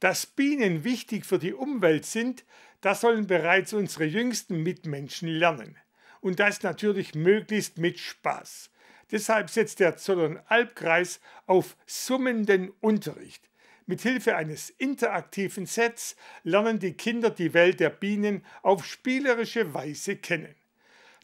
[0.00, 2.44] Dass Bienen wichtig für die Umwelt sind,
[2.80, 5.76] das sollen bereits unsere jüngsten Mitmenschen lernen.
[6.20, 8.70] Und das natürlich möglichst mit Spaß.
[9.10, 13.48] Deshalb setzt der Zollern-Albkreis auf summenden Unterricht.
[13.86, 20.54] Mithilfe eines interaktiven Sets lernen die Kinder die Welt der Bienen auf spielerische Weise kennen.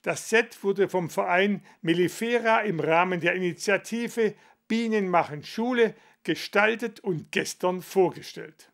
[0.02, 4.34] Das Set wurde vom Verein Mellifera im Rahmen der Initiative
[4.68, 5.94] Bienen machen Schule
[6.26, 8.68] gestaltet und gestern vorgestellt.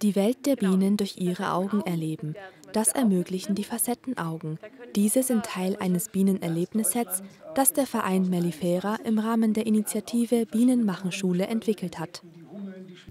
[0.00, 2.34] Die Welt der Bienen durch ihre Augen erleben.
[2.72, 4.58] Das ermöglichen die Facettenaugen.
[4.94, 7.22] Diese sind Teil eines Bienenerlebnissets,
[7.54, 12.22] das der Verein Mellifera im Rahmen der Initiative Bienen machen Schule entwickelt hat.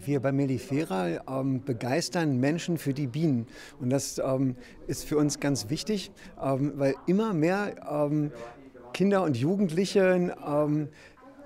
[0.03, 3.45] Wir bei Mellifera ähm, begeistern Menschen für die Bienen.
[3.80, 4.55] Und das ähm,
[4.88, 6.11] ist für uns ganz wichtig,
[6.41, 8.31] ähm, weil immer mehr ähm,
[8.94, 10.89] Kinder und Jugendliche ähm,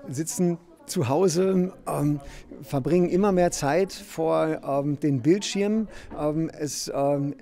[0.08, 0.58] sitzen
[0.90, 2.20] zu Hause, ähm,
[2.62, 5.88] verbringen immer mehr Zeit vor ähm, den Bildschirmen.
[6.18, 7.34] Ähm, es ähm,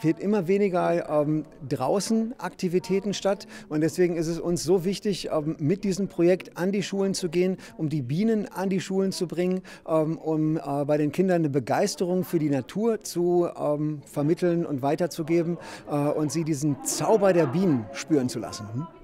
[0.00, 3.46] findet immer weniger ähm, draußen Aktivitäten statt.
[3.68, 7.28] Und deswegen ist es uns so wichtig, ähm, mit diesem Projekt an die Schulen zu
[7.28, 11.50] gehen, um die Bienen an die Schulen zu bringen, um äh, bei den Kindern eine
[11.50, 13.48] Begeisterung für die Natur zu
[14.06, 15.58] vermitteln und weiterzugeben
[15.90, 18.66] äh, und sie diesen Zauber der Bienen spüren zu lassen.
[18.72, 19.03] Hm?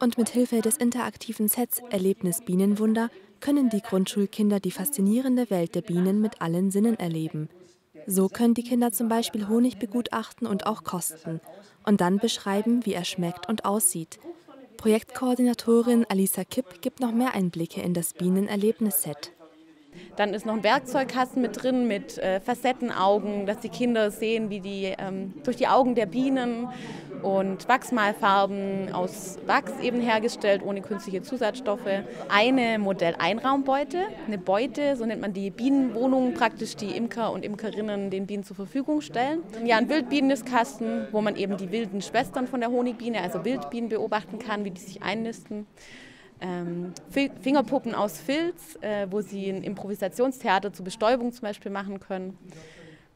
[0.00, 5.82] Und mit Hilfe des interaktiven Sets Erlebnis Bienenwunder können die Grundschulkinder die faszinierende Welt der
[5.82, 7.50] Bienen mit allen Sinnen erleben.
[8.06, 11.40] So können die Kinder zum Beispiel Honig begutachten und auch kosten
[11.84, 14.18] und dann beschreiben, wie er schmeckt und aussieht.
[14.78, 19.32] Projektkoordinatorin Alisa Kipp gibt noch mehr Einblicke in das Bienenerlebnisset.
[20.16, 24.60] Dann ist noch ein Werkzeugkasten mit drin mit äh, Facettenaugen, dass die Kinder sehen, wie
[24.60, 26.68] die ähm, durch die Augen der Bienen
[27.22, 31.88] und Wachsmalfarben aus Wachs eben hergestellt, ohne künstliche Zusatzstoffe.
[32.28, 38.26] Eine Modell-Einraumbeute, eine Beute, so nennt man die Bienenwohnung praktisch, die Imker und Imkerinnen den
[38.26, 39.42] Bienen zur Verfügung stellen.
[39.64, 44.38] Ja, ein Wildbienenkasten, wo man eben die wilden Schwestern von der Honigbiene, also Wildbienen beobachten
[44.38, 45.66] kann, wie die sich einnisten
[46.40, 52.38] ähm, Fingerpuppen aus Filz, äh, wo sie ein Improvisationstheater zur Bestäubung zum Beispiel machen können.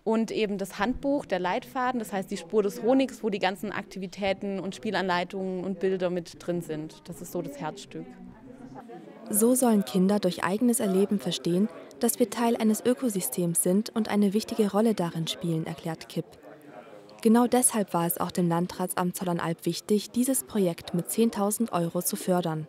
[0.05, 3.73] Und eben das Handbuch, der Leitfaden, das heißt die Spur des Honigs, wo die ganzen
[3.73, 7.09] Aktivitäten und Spielanleitungen und Bilder mit drin sind.
[7.09, 8.07] Das ist so das Herzstück.
[9.31, 14.35] So sollen Kinder durch eigenes Erleben verstehen, dass wir Teil eines Ökosystems sind und eine
[14.35, 16.27] wichtige Rolle darin spielen, erklärt Kipp.
[17.23, 22.17] Genau deshalb war es auch dem Landratsamt Zollernalb wichtig, dieses Projekt mit 10.000 Euro zu
[22.17, 22.67] fördern.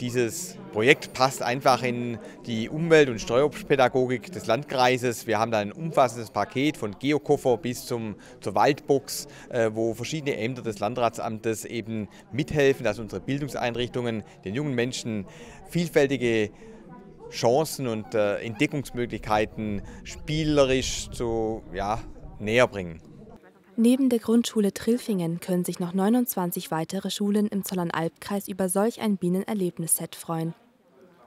[0.00, 5.26] Dieses Projekt passt einfach in die Umwelt- und Steuerpädagogik des Landkreises.
[5.26, 10.36] Wir haben da ein umfassendes Paket von Geokoffer bis zum, zur Waldbox, äh, wo verschiedene
[10.36, 15.24] Ämter des Landratsamtes eben mithelfen, dass unsere Bildungseinrichtungen den jungen Menschen
[15.70, 16.50] vielfältige
[17.30, 22.00] Chancen und äh, Entdeckungsmöglichkeiten spielerisch zu, ja,
[22.38, 23.00] näher bringen.
[23.78, 29.18] Neben der Grundschule Trilfingen können sich noch 29 weitere Schulen im Zollernalbkreis über solch ein
[29.18, 30.54] Bienenerlebnisset freuen.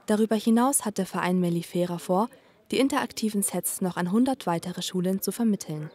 [0.06, 2.28] Darüber hinaus hat der Verein Mellifera vor,
[2.72, 5.90] die interaktiven Sets noch an 100 weitere Schulen zu vermitteln.